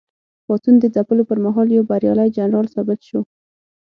[0.45, 3.19] پاڅون د ځپلو پر مهال یو بریالی جنرال ثابت شو.